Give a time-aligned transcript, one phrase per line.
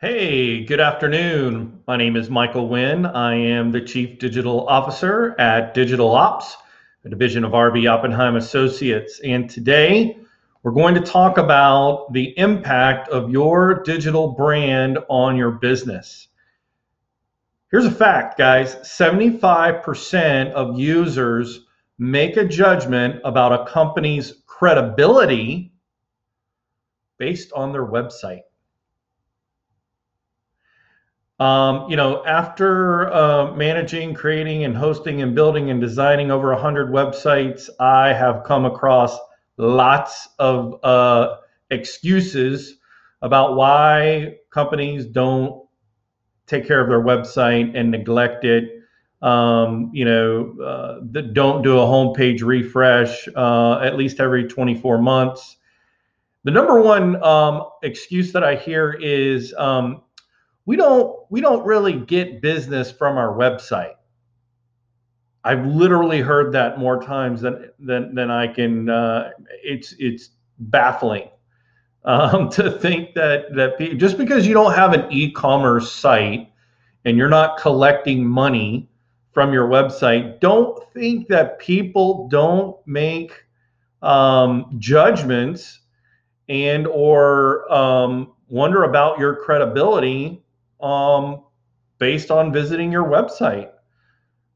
[0.00, 1.82] Hey, good afternoon.
[1.88, 3.04] My name is Michael Wynn.
[3.04, 6.56] I am the Chief Digital Officer at Digital Ops,
[7.04, 9.18] a division of RB Oppenheim Associates.
[9.24, 10.16] And today
[10.62, 16.28] we're going to talk about the impact of your digital brand on your business.
[17.72, 21.66] Here's a fact, guys 75% of users
[21.98, 25.72] make a judgment about a company's credibility
[27.18, 28.42] based on their website.
[31.40, 36.90] Um, you know, after uh, managing, creating, and hosting, and building and designing over 100
[36.90, 39.16] websites, I have come across
[39.56, 41.36] lots of uh,
[41.70, 42.78] excuses
[43.22, 45.64] about why companies don't
[46.46, 48.82] take care of their website and neglect it.
[49.22, 51.00] Um, you know, uh,
[51.32, 55.56] don't do a homepage refresh uh, at least every 24 months.
[56.44, 60.02] The number one um, excuse that I hear is um,
[60.68, 63.94] we don't we don't really get business from our website.
[65.42, 68.90] I've literally heard that more times than than than I can.
[68.90, 69.30] Uh,
[69.64, 71.30] it's it's baffling
[72.04, 76.52] um, to think that that pe- just because you don't have an e-commerce site
[77.06, 78.90] and you're not collecting money
[79.32, 83.32] from your website, don't think that people don't make
[84.02, 85.80] um, judgments
[86.50, 90.44] and or um, wonder about your credibility
[90.80, 91.44] um,
[91.98, 93.70] based on visiting your website.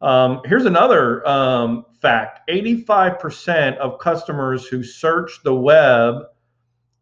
[0.00, 6.24] Um, here's another um, fact 85% of customers who search the web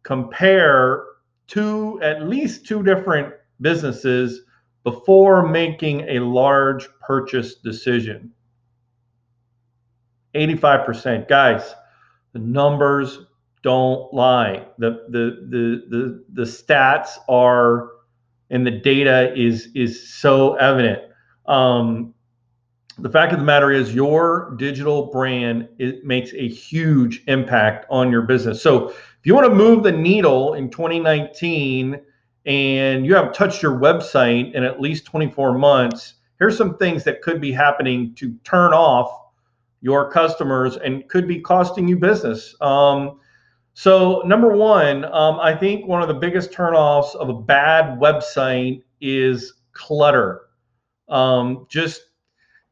[0.03, 1.05] compare
[1.47, 4.41] two, at least two different businesses
[4.83, 8.31] before making a large purchase decision.
[10.33, 11.27] 85%.
[11.27, 11.75] Guys,
[12.33, 13.19] the numbers
[13.63, 14.65] don't lie.
[14.77, 17.90] The, the, the, the, the stats are
[18.51, 21.01] and the data is is so evident.
[21.47, 22.13] Um,
[22.99, 28.11] the fact of the matter is, your digital brand it makes a huge impact on
[28.11, 28.61] your business.
[28.61, 31.99] So if you want to move the needle in 2019
[32.45, 37.21] and you haven't touched your website in at least 24 months, here's some things that
[37.21, 39.11] could be happening to turn off
[39.81, 42.55] your customers and could be costing you business.
[42.61, 43.19] Um,
[43.73, 48.83] so, number one, um, I think one of the biggest turnoffs of a bad website
[48.99, 50.41] is clutter.
[51.07, 52.01] Um, just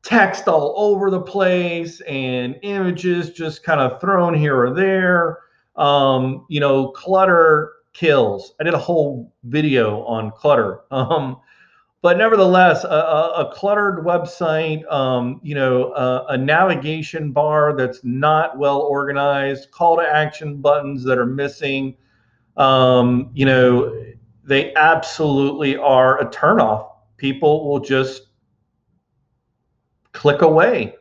[0.03, 5.39] text all over the place and images just kind of thrown here or there.
[5.75, 8.53] Um, you know, clutter kills.
[8.59, 10.81] I did a whole video on clutter.
[10.91, 11.39] Um,
[12.01, 18.57] but nevertheless, a, a, cluttered website, um, you know, a, a, navigation bar that's not
[18.57, 21.97] well organized, call to action buttons that are missing,
[22.55, 24.05] um, you know,
[24.45, 26.89] they absolutely are a turnoff.
[27.17, 28.27] People will just
[30.13, 30.95] click away.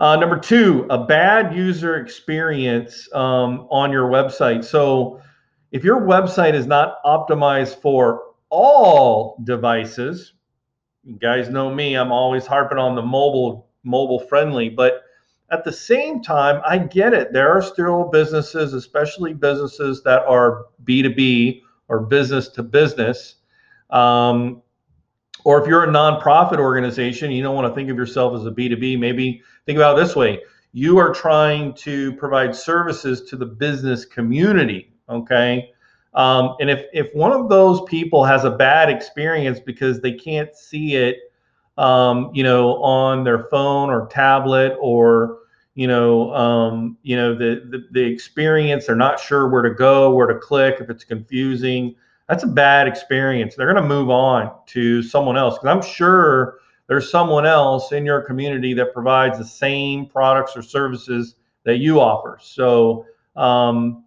[0.00, 4.64] Uh, number two, a bad user experience um, on your website.
[4.64, 5.20] So,
[5.70, 10.34] if your website is not optimized for all devices.
[11.02, 15.02] You guys know me, I'm always harping on the mobile mobile friendly, but
[15.50, 17.32] at the same time, I get it.
[17.32, 23.34] There are still businesses, especially businesses that are B2B or business to business.
[23.90, 24.62] Um,
[25.42, 28.50] or if you're a nonprofit organization, you don't want to think of yourself as a
[28.50, 30.40] B2B, maybe think about it this way.
[30.72, 35.72] You are trying to provide services to the business community, okay?
[36.14, 40.54] Um, and if if one of those people has a bad experience because they can't
[40.54, 41.32] see it,
[41.76, 45.38] um, you know, on their phone or tablet or
[45.74, 50.14] you know, um, you know the, the the experience, they're not sure where to go,
[50.14, 51.96] where to click, if it's confusing.
[52.28, 53.54] That's a bad experience.
[53.54, 58.06] They're going to move on to someone else because I'm sure there's someone else in
[58.06, 62.38] your community that provides the same products or services that you offer.
[62.40, 63.04] So
[63.36, 64.03] um,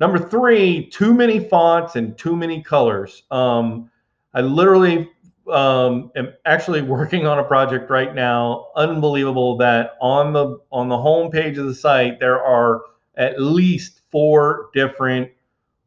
[0.00, 3.22] Number three, too many fonts and too many colors.
[3.30, 3.90] Um,
[4.32, 5.10] I literally
[5.52, 8.68] um, am actually working on a project right now.
[8.76, 12.82] Unbelievable that on the on the home page of the site there are
[13.16, 15.30] at least four different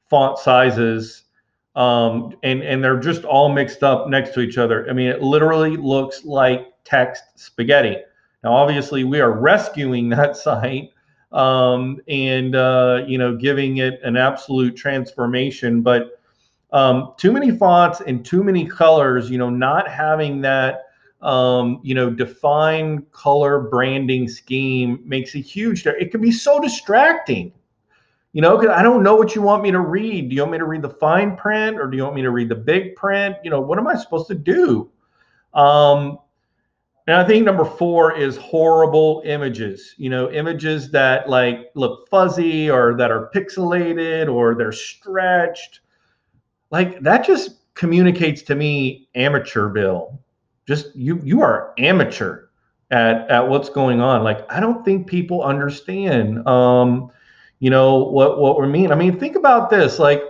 [0.10, 1.24] font sizes,
[1.76, 4.88] um, and and they're just all mixed up next to each other.
[4.88, 7.98] I mean, it literally looks like text spaghetti.
[8.44, 10.93] Now, obviously, we are rescuing that site
[11.34, 15.82] um, and uh, you know giving it an absolute transformation.
[15.82, 16.20] But
[16.72, 20.86] um, too many fonts and too many colors, you know, not having that
[21.22, 25.86] um, you know defined color branding scheme makes a huge.
[25.86, 27.52] It can be so distracting.
[28.34, 30.30] You know, because I don't know what you want me to read.
[30.30, 32.32] Do you want me to read the fine print or do you want me to
[32.32, 33.36] read the big print?
[33.44, 34.90] You know, what am I supposed to do?
[35.54, 36.18] Um,
[37.08, 39.94] and I think number four is horrible images.
[39.98, 45.82] You know, images that like look fuzzy or that are pixelated or they're stretched.
[46.72, 50.20] Like that just communicates to me amateur bill.
[50.66, 52.46] Just you you are amateur
[52.92, 54.24] at at what's going on.
[54.24, 57.12] Like I don't think people understand um
[57.60, 58.92] you know what what we mean.
[58.92, 60.00] I mean, think about this.
[60.00, 60.22] Like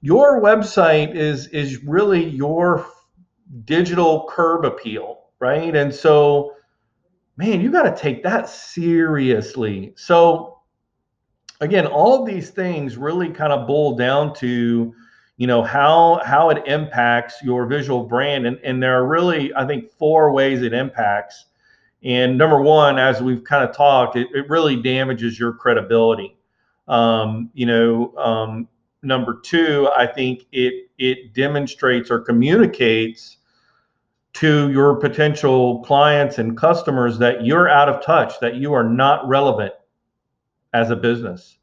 [0.00, 2.86] your website is is really your
[3.64, 5.74] digital curb appeal, right?
[5.74, 6.54] And so
[7.40, 9.94] man, you got to take that seriously.
[9.96, 10.58] So
[11.62, 14.94] again, all of these things really kind of boil down to
[15.38, 19.66] you know how how it impacts your visual brand and, and there are really i
[19.66, 21.46] think four ways it impacts
[22.02, 26.36] and number one as we've kind of talked it, it really damages your credibility
[26.88, 28.68] um, you know um,
[29.02, 33.38] number two i think it it demonstrates or communicates
[34.32, 39.26] to your potential clients and customers that you're out of touch that you are not
[39.26, 39.72] relevant
[40.72, 41.58] as a business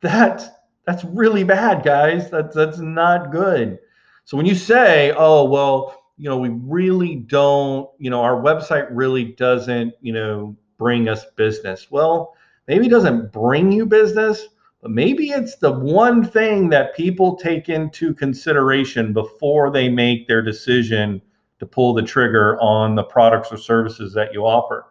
[0.00, 2.30] that that's really bad, guys.
[2.30, 3.78] That's that's not good.
[4.24, 8.88] So when you say, "Oh, well, you know, we really don't, you know, our website
[8.90, 12.34] really doesn't, you know, bring us business." Well,
[12.66, 14.46] maybe it doesn't bring you business,
[14.80, 20.42] but maybe it's the one thing that people take into consideration before they make their
[20.42, 21.20] decision
[21.60, 24.86] to pull the trigger on the products or services that you offer.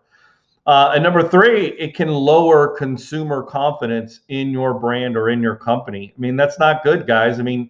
[0.65, 5.55] Uh, and number three, it can lower consumer confidence in your brand or in your
[5.55, 6.13] company.
[6.15, 7.39] I mean, that's not good, guys.
[7.39, 7.69] I mean,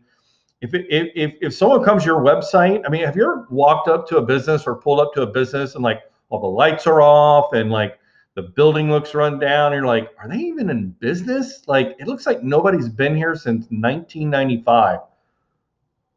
[0.62, 4.08] if, if if someone comes to your website, I mean, have you ever walked up
[4.10, 7.02] to a business or pulled up to a business and like all the lights are
[7.02, 7.98] off and like
[8.36, 11.64] the building looks run down, you're like, are they even in business?
[11.68, 15.00] Like, it looks like nobody's been here since 1995.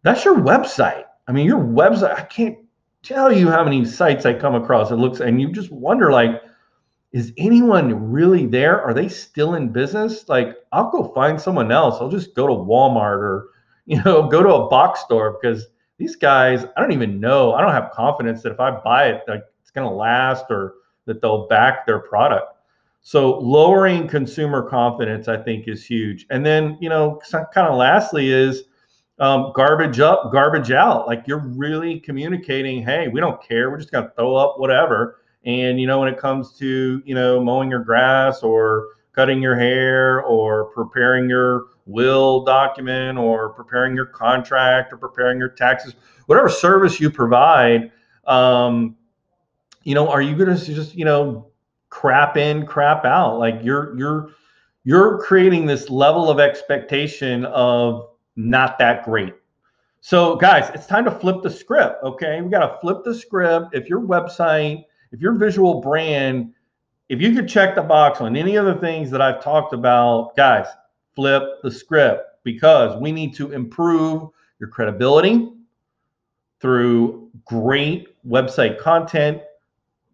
[0.02, 1.04] That's your website.
[1.26, 2.14] I mean, your website.
[2.14, 2.58] I can't
[3.02, 4.90] tell you how many sites I come across.
[4.90, 6.42] It looks, and you just wonder like
[7.12, 8.80] is anyone really there?
[8.80, 10.28] Are they still in business?
[10.28, 11.96] Like, I'll go find someone else.
[12.00, 13.48] I'll just go to Walmart or,
[13.86, 15.66] you know, go to a box store because
[15.98, 17.52] these guys, I don't even know.
[17.52, 20.74] I don't have confidence that if I buy it, like it's to last or
[21.06, 22.46] that they'll back their product.
[23.02, 26.26] So lowering consumer confidence, I think, is huge.
[26.30, 28.64] And then, you know, kind of lastly is
[29.18, 31.06] um, garbage up, garbage out.
[31.06, 33.70] Like you're really communicating, hey, we don't care.
[33.70, 37.14] We're just going to throw up whatever and you know, when it comes to you
[37.14, 43.94] know mowing your grass or cutting your hair or preparing your will document or preparing
[43.94, 45.94] your contract or preparing your taxes,
[46.26, 47.90] whatever service you provide,
[48.26, 48.96] um,
[49.82, 51.50] you know, are you going to just you know
[51.88, 53.38] crap in, crap out?
[53.38, 54.30] Like you're you're
[54.84, 59.34] you're creating this level of expectation of not that great.
[60.00, 62.02] So, guys, it's time to flip the script.
[62.02, 63.74] Okay, we got to flip the script.
[63.74, 66.52] If your website if your visual brand,
[67.08, 70.34] if you could check the box on any of the things that I've talked about,
[70.36, 70.66] guys,
[71.14, 75.52] flip the script because we need to improve your credibility
[76.60, 79.42] through great website content,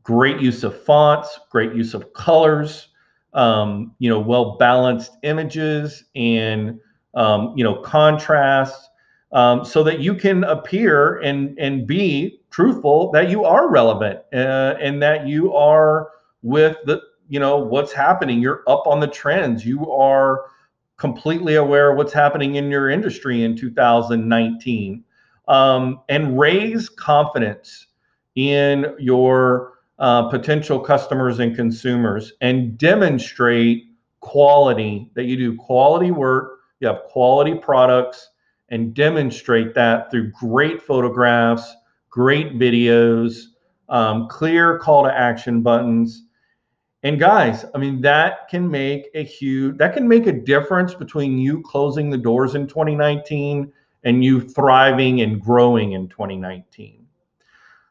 [0.03, 2.89] great use of fonts, great use of colors,
[3.35, 6.81] um, you know, well balanced images and
[7.15, 8.91] um, you know contrast,
[9.33, 14.75] um, so that you can appear and and be truthful that you are relevant uh,
[14.81, 16.09] and that you are
[16.43, 18.41] with the you know what's happening.
[18.41, 19.65] You're up on the trends.
[19.65, 20.47] You are
[20.97, 25.05] completely aware of what's happening in your industry in 2019
[25.47, 27.87] um, and raise confidence
[28.35, 33.87] in your uh, potential customers and consumers and demonstrate
[34.21, 38.31] quality that you do quality work you have quality products
[38.71, 41.75] and demonstrate that through great photographs
[42.11, 43.43] great videos,
[43.89, 46.25] um, clear call to action buttons.
[47.05, 51.39] And guys, I mean, that can make a huge, that can make a difference between
[51.39, 53.73] you closing the doors in 2019
[54.05, 57.07] and you thriving and growing in 2019.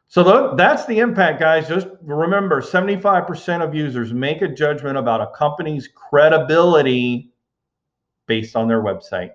[0.08, 1.68] So that's the impact, guys.
[1.68, 7.30] Just remember 75% of users make a judgment about a company's credibility
[8.28, 9.32] based on their website.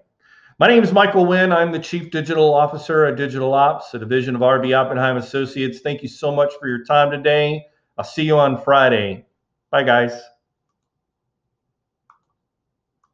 [0.60, 1.52] My name is Michael Wynn.
[1.52, 5.82] I'm the Chief Digital Officer at Digital Ops, a division of RB Oppenheim Associates.
[5.82, 7.66] Thank you so much for your time today.
[7.98, 9.26] I'll see you on Friday.
[9.72, 10.14] Bye, guys.